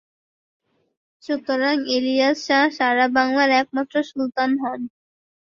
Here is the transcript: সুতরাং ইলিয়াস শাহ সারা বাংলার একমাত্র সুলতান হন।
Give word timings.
সুতরাং 1.23 1.75
ইলিয়াস 1.95 2.37
শাহ 2.45 2.63
সারা 2.77 3.05
বাংলার 3.17 3.49
একমাত্র 3.61 3.95
সুলতান 4.09 4.51
হন। 4.61 4.81